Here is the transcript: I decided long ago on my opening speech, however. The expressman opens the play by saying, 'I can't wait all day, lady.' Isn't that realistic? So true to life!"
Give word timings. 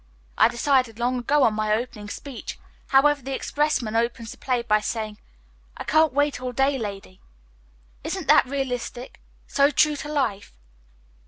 I 0.35 0.47
decided 0.47 0.97
long 0.97 1.19
ago 1.19 1.43
on 1.43 1.53
my 1.53 1.71
opening 1.71 2.09
speech, 2.09 2.57
however. 2.87 3.21
The 3.21 3.35
expressman 3.35 3.95
opens 3.95 4.31
the 4.31 4.37
play 4.39 4.63
by 4.63 4.79
saying, 4.79 5.19
'I 5.77 5.83
can't 5.83 6.11
wait 6.13 6.41
all 6.41 6.53
day, 6.53 6.79
lady.' 6.79 7.21
Isn't 8.03 8.27
that 8.27 8.45
realistic? 8.47 9.21
So 9.45 9.69
true 9.69 9.95
to 9.97 10.11
life!" 10.11 10.55